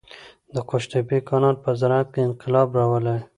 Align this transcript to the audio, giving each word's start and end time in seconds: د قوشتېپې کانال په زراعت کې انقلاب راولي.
د 0.53 0.55
قوشتېپې 0.69 1.17
کانال 1.29 1.55
په 1.63 1.69
زراعت 1.79 2.07
کې 2.13 2.21
انقلاب 2.27 2.67
راولي. 2.77 3.17